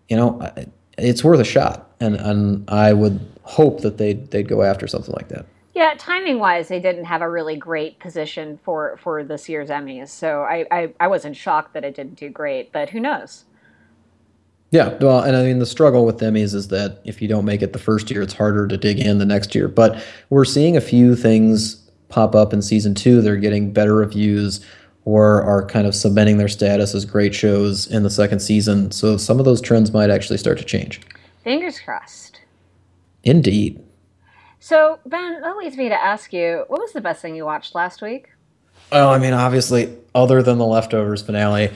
[0.07, 0.39] you know,
[0.97, 1.91] it's worth a shot.
[1.99, 5.45] And and I would hope that they'd they'd go after something like that.
[5.73, 10.09] Yeah, timing wise, they didn't have a really great position for for this year's Emmys,
[10.09, 13.45] so I, I I wasn't shocked that it didn't do great, but who knows?
[14.71, 17.61] Yeah, well, and I mean the struggle with Emmys is that if you don't make
[17.61, 19.67] it the first year, it's harder to dig in the next year.
[19.67, 21.75] But we're seeing a few things
[22.09, 23.21] pop up in season two.
[23.21, 24.65] They're getting better reviews
[25.05, 28.91] or are kind of cementing their status as great shows in the second season.
[28.91, 30.99] So some of those trends might actually start to change.
[31.43, 32.24] Fingers crossed.
[33.25, 33.83] Indeed.
[34.59, 37.75] So, Ben, that leads me to ask you what was the best thing you watched
[37.75, 38.29] last week?
[38.91, 41.71] Well, I mean, obviously, other than the leftovers finale,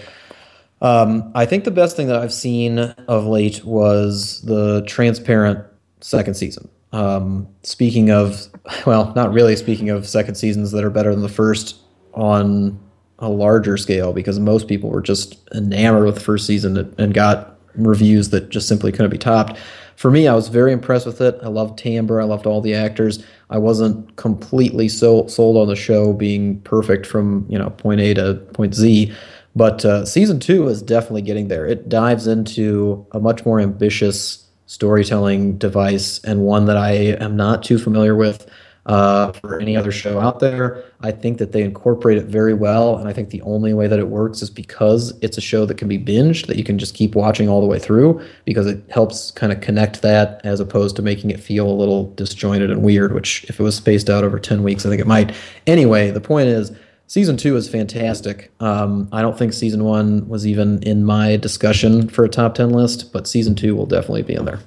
[0.81, 5.65] um, I think the best thing that I've seen of late was the transparent
[6.01, 6.69] second season.
[6.93, 8.47] Um, speaking of,
[8.85, 11.77] well, not really speaking of second seasons that are better than the first
[12.13, 12.79] on
[13.19, 17.57] a larger scale, because most people were just enamored with the first season and got
[17.75, 19.57] reviews that just simply couldn't be topped
[19.99, 21.37] for me, I was very impressed with it.
[21.43, 22.21] I loved Tambor.
[22.21, 23.21] I loved all the actors.
[23.49, 28.13] I wasn't completely so, sold on the show being perfect from you know point A
[28.13, 29.13] to point Z,
[29.57, 31.65] but uh, season two is definitely getting there.
[31.67, 37.61] It dives into a much more ambitious storytelling device and one that I am not
[37.61, 38.49] too familiar with
[38.89, 40.83] uh, for any other show out there.
[41.01, 43.99] I think that they incorporate it very well, and I think the only way that
[43.99, 46.95] it works is because it's a show that can be binged, that you can just
[46.95, 50.95] keep watching all the way through, because it helps kind of connect that as opposed
[50.95, 54.23] to making it feel a little disjointed and weird, which if it was spaced out
[54.23, 55.35] over 10 weeks, I think it might.
[55.67, 56.71] Anyway, the point is,
[57.05, 58.51] season two is fantastic.
[58.59, 62.71] Um, I don't think season one was even in my discussion for a top 10
[62.71, 64.61] list, but season two will definitely be in there.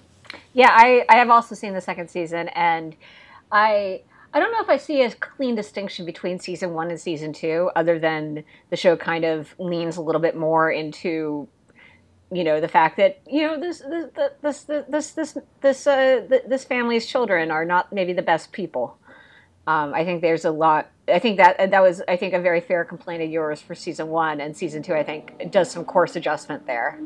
[0.53, 2.95] Yeah, I, I have also seen the second season, and
[3.51, 4.03] I
[4.35, 7.71] I don't know if I see a clean distinction between season one and season two,
[7.77, 11.49] other than the show kind of leans a little bit more into,
[12.31, 16.65] you know, the fact that you know this this this this this this uh, this
[16.65, 18.97] family's children are not maybe the best people.
[19.67, 20.91] Um, I think there's a lot.
[21.07, 24.09] I think that that was I think a very fair complaint of yours for season
[24.09, 24.95] one and season two.
[24.95, 26.99] I think does some course adjustment there.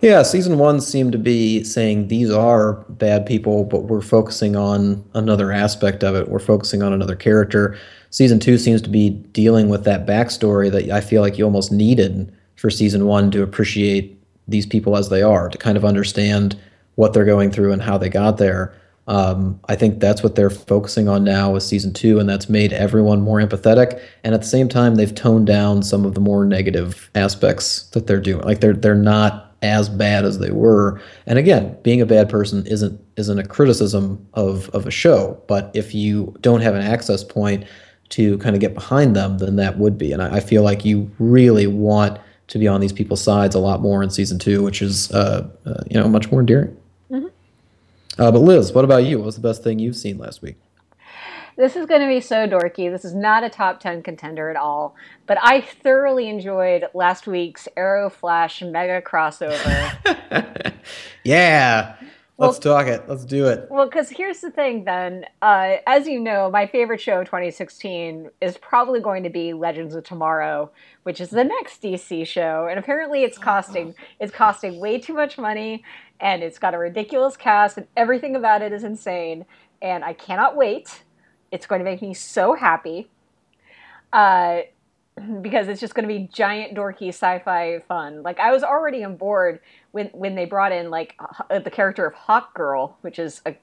[0.00, 5.04] Yeah, season one seemed to be saying these are bad people, but we're focusing on
[5.14, 6.28] another aspect of it.
[6.28, 7.78] We're focusing on another character.
[8.10, 11.70] Season two seems to be dealing with that backstory that I feel like you almost
[11.70, 16.58] needed for season one to appreciate these people as they are, to kind of understand
[16.96, 18.74] what they're going through and how they got there.
[19.06, 22.72] Um, I think that's what they're focusing on now with season two, and that's made
[22.72, 24.00] everyone more empathetic.
[24.22, 28.06] And at the same time, they've toned down some of the more negative aspects that
[28.06, 28.44] they're doing.
[28.44, 31.00] Like they're they're not as bad as they were.
[31.26, 35.70] And again, being a bad person isn't isn't a criticism of of a show, but
[35.74, 37.64] if you don't have an access point
[38.10, 40.12] to kind of get behind them, then that would be.
[40.12, 42.18] And I, I feel like you really want
[42.48, 45.48] to be on these people's sides a lot more in season two, which is uh,
[45.66, 46.76] uh, you know much more endearing.
[47.10, 47.28] Mm-hmm.
[48.18, 49.18] Uh, but Liz, what about you?
[49.18, 50.56] What was the best thing you've seen last week?
[51.56, 52.90] This is going to be so dorky.
[52.90, 54.94] This is not a top 10 contender at all.
[55.26, 60.74] But I thoroughly enjoyed last week's Arrow Flash mega crossover.
[61.24, 61.96] yeah.
[62.40, 63.06] Let's talk it.
[63.06, 63.66] Let's do it.
[63.70, 65.26] Well, because here's the thing then.
[65.42, 69.94] Uh, as you know, my favorite show of 2016 is probably going to be Legends
[69.94, 70.70] of Tomorrow,
[71.02, 72.66] which is the next DC show.
[72.70, 75.84] And apparently it's costing it's costing way too much money
[76.18, 79.44] and it's got a ridiculous cast and everything about it is insane.
[79.82, 81.02] And I cannot wait
[81.50, 83.08] it's going to make me so happy
[84.12, 84.60] uh,
[85.40, 88.22] because it's just going to be giant dorky sci-fi fun.
[88.22, 89.60] Like I was already on board
[89.92, 91.18] when when they brought in like
[91.50, 93.54] the character of Hawk Girl, which is a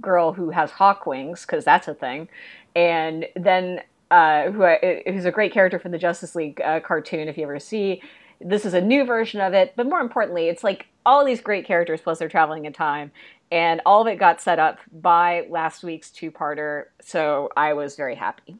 [0.00, 2.28] girl who has hawk wings because that's a thing,
[2.74, 4.66] and then uh, who
[5.10, 7.28] who's a great character from the Justice League uh, cartoon.
[7.28, 8.02] If you ever see,
[8.40, 11.66] this is a new version of it, but more importantly, it's like all these great
[11.66, 13.10] characters plus they're traveling in time,
[13.52, 18.16] and all of it got set up by last week's two-parter so i was very
[18.16, 18.56] happy.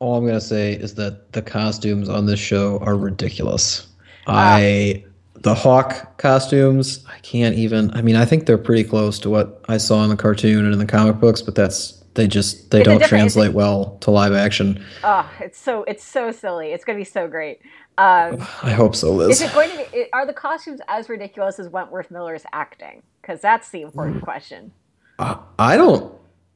[0.00, 3.86] All i'm going to say is that the costumes on this show are ridiculous.
[4.26, 9.18] Uh, i the hawk costumes i can't even i mean i think they're pretty close
[9.18, 12.26] to what i saw in the cartoon and in the comic books but that's they
[12.26, 16.84] just they don't translate well to live action oh it's so it's so silly it's
[16.84, 17.60] going to be so great
[17.98, 19.40] um, I hope so, Liz.
[19.40, 20.06] Is it going to be?
[20.12, 23.02] Are the costumes as ridiculous as Wentworth Miller's acting?
[23.20, 24.22] Because that's the important mm.
[24.22, 24.72] question.
[25.18, 26.12] Uh, I don't.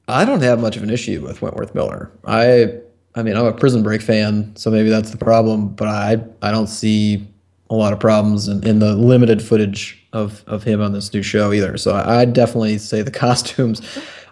[0.08, 2.10] I don't have much of an issue with Wentworth Miller.
[2.24, 2.80] I.
[3.14, 5.68] I mean, I'm a Prison Break fan, so maybe that's the problem.
[5.68, 6.24] But I.
[6.42, 7.26] I don't see
[7.68, 11.22] a lot of problems in, in the limited footage of of him on this new
[11.22, 11.76] show either.
[11.76, 13.82] So I, I'd definitely say the costumes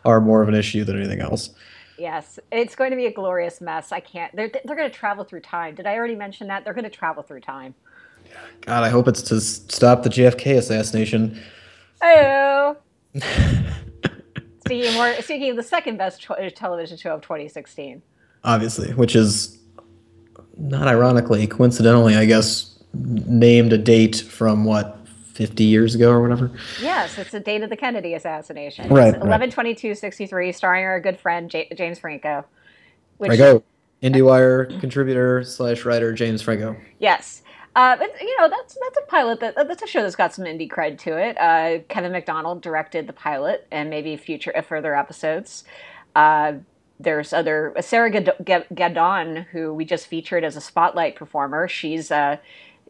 [0.04, 1.50] are more of an issue than anything else.
[1.98, 3.92] Yes, it's going to be a glorious mess.
[3.92, 4.34] I can't.
[4.34, 5.74] They're they're going to travel through time.
[5.74, 6.64] Did I already mention that?
[6.64, 7.74] They're going to travel through time.
[8.62, 11.40] God, I hope it's to stop the JFK assassination.
[12.02, 12.76] Oh.
[14.66, 18.02] speaking more, speaking of the second best television show of 2016.
[18.42, 19.58] Obviously, which is
[20.56, 25.03] not ironically, coincidentally, I guess, named a date from what
[25.34, 26.50] 50 years ago or whatever.
[26.80, 28.88] Yes, it's the date of the Kennedy assassination.
[28.88, 29.14] Right.
[29.14, 32.44] 11 22 63, starring our good friend J- James Franco.
[33.18, 33.62] Which, Franco,
[34.02, 36.76] IndieWire contributor slash writer James Franco.
[36.98, 37.42] Yes.
[37.76, 40.44] Uh, but you know that's that's a pilot that that's a show that's got some
[40.44, 41.36] indie cred to it.
[41.40, 45.64] Uh, Kevin Macdonald directed the pilot and maybe future uh, further episodes.
[46.14, 46.52] Uh,
[47.00, 51.66] there's other Sarah Gadon who we just featured as a spotlight performer.
[51.66, 52.36] She's uh,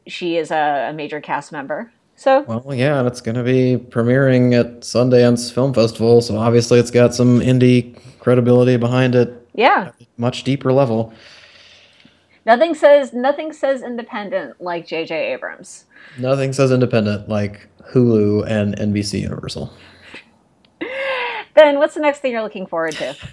[0.07, 1.91] she is a, a major cast member.
[2.17, 6.79] So well, yeah, and it's going to be premiering at Sundance Film Festival, so obviously
[6.79, 9.49] it's got some indie credibility behind it.
[9.55, 11.13] Yeah, much deeper level.
[12.47, 15.33] Nothing says nothing says independent like J.J.
[15.33, 15.87] Abrams.
[16.19, 19.73] Nothing says independent like Hulu and NBC Universal.
[21.55, 23.17] then what's the next thing you're looking forward to?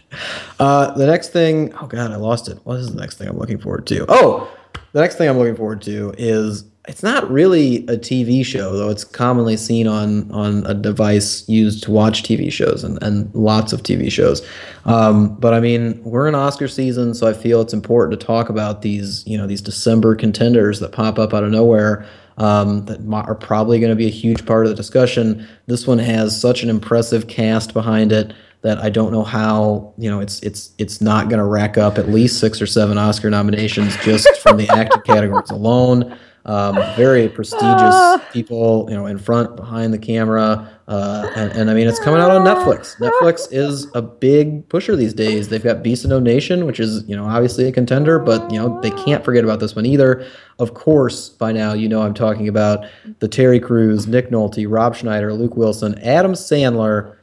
[0.60, 2.60] Uh, the next thing, oh god, I lost it.
[2.65, 4.06] What is the next thing I'm looking forward to?
[4.08, 4.48] Oh,
[4.91, 8.89] the next thing I'm looking forward to is it's not really a TV show, though
[8.89, 13.71] it's commonly seen on on a device used to watch TV shows and, and lots
[13.71, 14.45] of TV shows.
[14.84, 18.49] Um, but I mean, we're in Oscar season, so I feel it's important to talk
[18.49, 22.06] about these, you know, these December contenders that pop up out of nowhere.
[22.38, 25.47] Um, that are probably going to be a huge part of the discussion.
[25.67, 30.10] This one has such an impressive cast behind it that I don't know how you
[30.10, 33.30] know it's it's it's not going to rack up at least six or seven Oscar
[33.30, 36.17] nominations just from the acting categories alone.
[36.43, 38.27] Um, very prestigious ah.
[38.34, 42.19] people, you know, in front, behind the camera, uh, and, and, I mean, it's coming
[42.19, 42.97] out on Netflix.
[42.97, 45.47] Netflix is a big pusher these days.
[45.47, 48.60] They've got Beast of No Nation, which is, you know, obviously a contender, but you
[48.60, 50.25] know, they can't forget about this one either.
[50.60, 52.86] Of course, by now you know I'm talking about
[53.19, 57.15] the Terry Crews, Nick Nolte, Rob Schneider, Luke Wilson, Adam Sandler,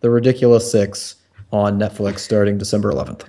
[0.00, 1.16] The Ridiculous Six
[1.50, 3.22] on Netflix starting December 11th.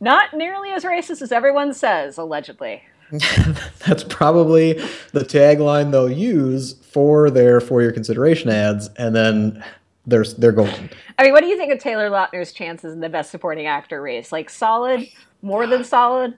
[0.00, 2.82] Not nearly as racist as everyone says, allegedly.
[3.86, 4.74] That's probably
[5.12, 9.64] the tagline they'll use for their for your consideration ads, and then
[10.06, 10.90] they're they're golden.
[11.18, 14.02] I mean, what do you think of Taylor Lautner's chances in the Best Supporting Actor
[14.02, 14.32] race?
[14.32, 15.08] Like solid,
[15.42, 16.36] more than solid?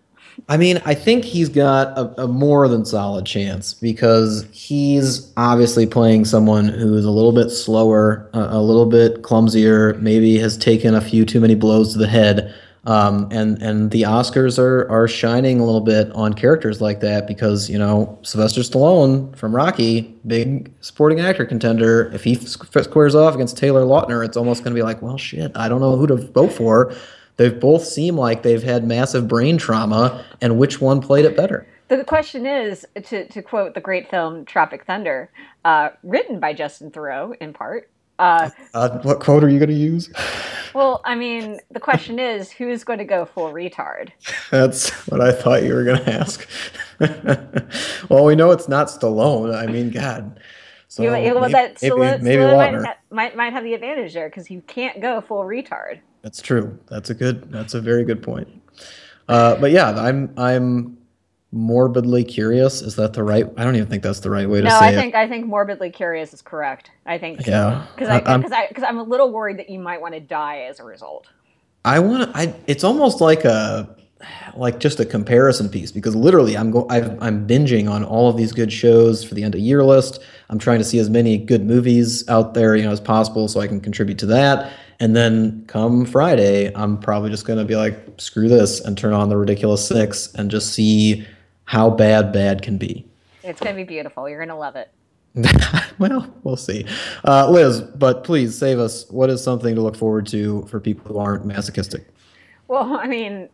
[0.49, 5.87] I mean, I think he's got a, a, more than solid chance because he's obviously
[5.87, 10.95] playing someone who's a little bit slower, a, a little bit clumsier, maybe has taken
[10.95, 12.55] a few too many blows to the head.
[12.85, 17.27] Um, and and the Oscars are are shining a little bit on characters like that
[17.27, 22.11] because you know Sylvester Stallone from Rocky, big supporting actor contender.
[22.15, 25.53] If he squares off against Taylor Lautner, it's almost going to be like, well, shit,
[25.55, 26.95] I don't know who to vote for.
[27.37, 31.67] They've both seem like they've had massive brain trauma, and which one played it better?
[31.89, 35.31] The question is, to, to quote the great film Tropic Thunder,
[35.65, 37.91] uh, written by Justin Theroux in part.
[38.19, 40.11] Uh, uh, what quote are you going to use?
[40.75, 44.11] Well, I mean, the question is, who's going to go full retard?
[44.51, 46.49] That's what I thought you were going to ask.
[48.09, 49.57] well, we know it's not Stallone.
[49.57, 50.41] I mean, God.
[50.89, 54.15] So you, you, maybe, that Stallone, maybe, maybe Stallone might, might, might have the advantage
[54.15, 56.01] there because you can't go full retard.
[56.23, 56.79] That's true.
[56.89, 57.53] That's a good.
[57.53, 58.49] That's a very good point.
[59.29, 60.99] Uh, but yeah, I'm I'm
[61.53, 62.83] morbidly curious.
[62.83, 63.47] Is that the right?
[63.57, 65.19] I don't even think that's the right way to no, say I think, it.
[65.19, 66.91] I think morbidly curious is correct.
[67.07, 70.01] I think yeah, because I because I because I'm a little worried that you might
[70.01, 71.27] want to die as a result.
[71.85, 72.39] I want to.
[72.39, 72.55] I.
[72.67, 73.97] It's almost like a
[74.57, 78.37] like just a comparison piece because literally I'm go i am binging on all of
[78.37, 80.21] these good shows for the end of year list.
[80.51, 83.61] I'm trying to see as many good movies out there you know as possible so
[83.61, 84.73] I can contribute to that.
[85.01, 89.13] And then come Friday, I'm probably just going to be like, screw this and turn
[89.13, 91.25] on the ridiculous six and just see
[91.69, 93.07] how bad bad can be.
[93.43, 94.27] It's going to be beautiful.
[94.27, 94.91] You're going to love it.
[95.99, 96.87] well, we'll see.
[97.27, 99.09] Uh, Liz, but please save us.
[99.11, 102.09] What is something to look forward to for people who aren't masochistic?
[102.69, 103.51] Well, I mean,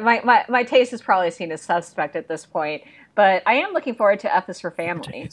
[0.00, 2.84] my, my, my taste is probably seen as suspect at this point,
[3.16, 5.28] but I am looking forward to F is for Family.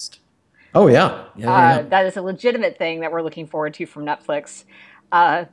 [0.74, 1.26] Oh, yeah.
[1.36, 1.82] Yeah, uh, yeah.
[1.84, 4.64] That is a legitimate thing that we're looking forward to from Netflix.
[5.12, 5.46] Uh,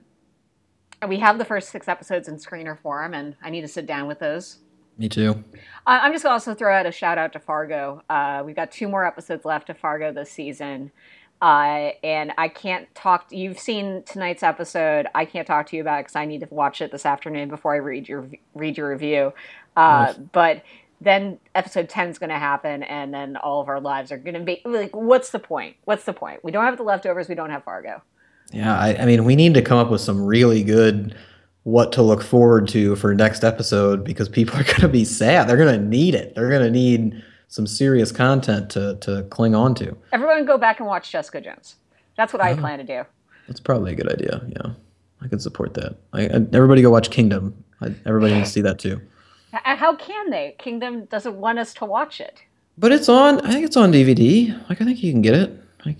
[1.06, 4.06] we have the first six episodes in screener form, and I need to sit down
[4.08, 4.60] with those.
[5.00, 5.42] Me too.
[5.86, 8.02] I'm just going to also throw out a shout out to Fargo.
[8.10, 10.92] Uh, we've got two more episodes left of Fargo this season.
[11.40, 13.30] Uh, and I can't talk.
[13.30, 15.06] To, you've seen tonight's episode.
[15.14, 17.48] I can't talk to you about it because I need to watch it this afternoon
[17.48, 19.32] before I read your read your review.
[19.74, 20.64] Uh, But
[21.00, 24.34] then episode 10 is going to happen, and then all of our lives are going
[24.34, 25.76] to be like, what's the point?
[25.86, 26.44] What's the point?
[26.44, 27.26] We don't have the leftovers.
[27.26, 28.02] We don't have Fargo.
[28.52, 31.16] Yeah, I, I mean, we need to come up with some really good
[31.64, 35.48] what to look forward to for next episode because people are going to be sad.
[35.48, 36.34] They're going to need it.
[36.34, 39.96] They're going to need some serious content to to cling on to.
[40.12, 41.76] Everyone go back and watch Jessica Jones.
[42.16, 42.56] That's what I oh.
[42.56, 43.04] plan to do.
[43.46, 44.42] That's probably a good idea.
[44.48, 44.72] Yeah,
[45.20, 45.96] I could support that.
[46.12, 47.64] I, I, everybody go watch Kingdom.
[47.80, 49.00] I, everybody needs to see that too.
[49.52, 50.54] How can they?
[50.58, 52.42] Kingdom doesn't want us to watch it.
[52.78, 53.40] But it's on.
[53.40, 54.56] I think it's on DVD.
[54.68, 55.52] Like I think you can get it.
[55.84, 55.98] Like,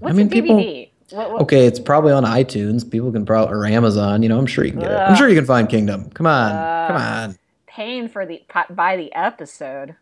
[0.00, 0.87] What's I mean, DVD?
[1.10, 1.42] What, what?
[1.42, 2.88] Okay, it's probably on iTunes.
[2.88, 4.22] People can probably or Amazon.
[4.22, 4.98] You know, I'm sure you can get uh, it.
[4.98, 6.10] I'm sure you can find Kingdom.
[6.10, 7.38] Come on, uh, come on.
[7.66, 9.96] Paying for the buy the episode.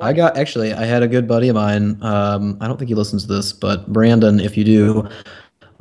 [0.00, 0.72] I got actually.
[0.72, 2.02] I had a good buddy of mine.
[2.02, 5.08] Um, I don't think he listens to this, but Brandon, if you do,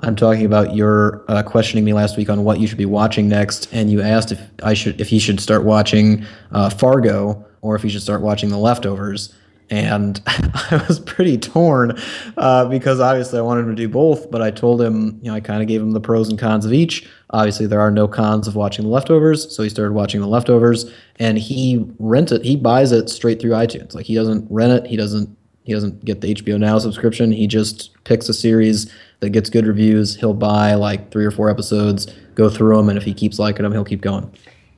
[0.02, 3.28] I'm talking about your uh, questioning me last week on what you should be watching
[3.28, 7.76] next, and you asked if I should, if he should start watching uh, Fargo or
[7.76, 9.34] if he should start watching The Leftovers
[9.74, 12.00] and I was pretty torn
[12.38, 15.40] uh, because obviously I wanted to do both, but I told him, you know, I
[15.40, 17.10] kind of gave him the pros and cons of each.
[17.32, 20.94] Obviously, there are no cons of watching the leftovers, so he started watching the leftovers,
[21.18, 22.46] and he rent it.
[22.46, 23.96] He buys it straight through iTunes.
[23.96, 24.90] Like he doesn't rent it.
[24.90, 25.36] He doesn't.
[25.66, 27.32] He doesn't get the HBO Now subscription.
[27.32, 30.18] He just picks a series that gets good reviews.
[30.18, 32.06] He'll buy like three or four episodes,
[32.36, 34.30] go through them, and if he keeps liking them, he'll keep going.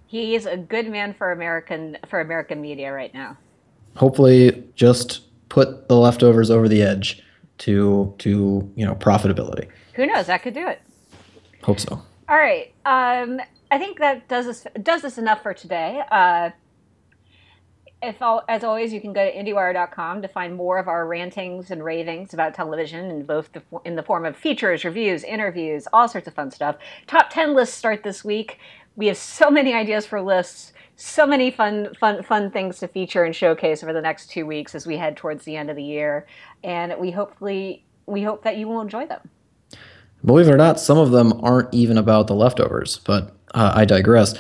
[0.06, 3.36] He is a good man for American for American media right now
[3.96, 7.24] hopefully just put the leftovers over the edge
[7.60, 9.68] to to you know profitability.
[9.94, 10.28] Who knows?
[10.28, 10.82] That could do it.
[11.64, 12.02] Hope so.
[12.28, 12.74] All right.
[12.86, 13.40] Um,
[13.72, 16.02] I think that does this does this enough for today.
[16.12, 16.52] Uh,
[18.02, 21.72] if all, as always, you can go to IndieWire.com to find more of our rantings
[21.72, 26.08] and ravings about television, in both the, in the form of features, reviews, interviews, all
[26.08, 26.76] sorts of fun stuff.
[27.08, 28.60] Top ten lists start this week.
[28.96, 33.24] We have so many ideas for lists so many fun, fun, fun things to feature
[33.24, 35.84] and showcase over the next two weeks as we head towards the end of the
[35.84, 36.26] year,
[36.64, 39.30] and we hopefully we hope that you will enjoy them.
[40.24, 43.86] Believe it or not, some of them aren't even about the leftovers, but uh, I
[43.86, 44.36] digress.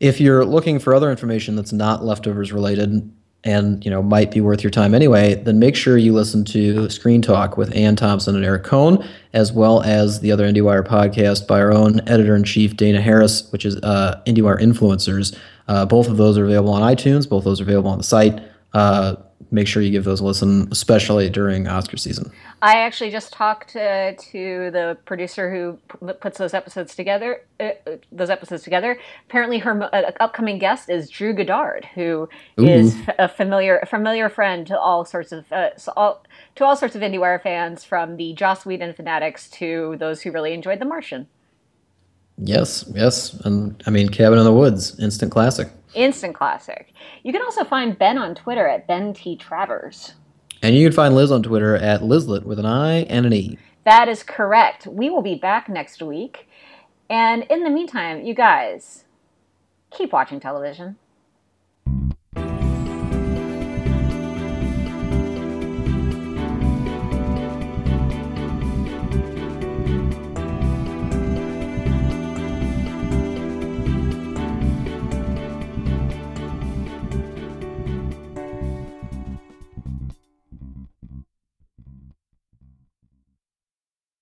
[0.00, 3.12] If you're looking for other information that's not leftovers related
[3.44, 6.88] and you know might be worth your time anyway, then make sure you listen to
[6.90, 11.46] Screen Talk with Anne Thompson and Eric Kohn, as well as the other IndieWire podcast
[11.46, 15.36] by our own editor in chief Dana Harris, which is uh, IndieWire Influencers.
[15.68, 17.28] Uh, both of those are available on iTunes.
[17.28, 18.40] Both of those are available on the site.
[18.72, 19.16] Uh,
[19.50, 22.30] make sure you give those a listen, especially during Oscar season.
[22.62, 27.42] I actually just talked to, to the producer who p- puts those episodes together.
[27.58, 27.70] Uh,
[28.10, 28.98] those episodes together.
[29.28, 32.28] Apparently, her uh, upcoming guest is Drew Goddard, who
[32.60, 32.66] Ooh.
[32.66, 36.24] is a familiar a familiar friend to all sorts of uh, so all,
[36.56, 40.52] to all sorts of IndieWire fans, from the Joss Whedon fanatics to those who really
[40.52, 41.26] enjoyed The Martian.
[42.38, 43.34] Yes, yes.
[43.44, 45.68] And I mean, Cabin in the Woods, instant classic.
[45.94, 46.92] Instant classic.
[47.22, 49.36] You can also find Ben on Twitter at Ben T.
[49.36, 50.14] Travers.
[50.62, 53.58] And you can find Liz on Twitter at Lizlet with an I and an E.
[53.84, 54.86] That is correct.
[54.86, 56.48] We will be back next week.
[57.10, 59.04] And in the meantime, you guys,
[59.90, 60.96] keep watching television.